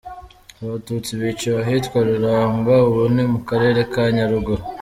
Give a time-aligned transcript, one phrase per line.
[0.63, 4.63] Abatutsi biciwe ahitwa Ruramba, ubu ni mu Karere ka Nyaruguru.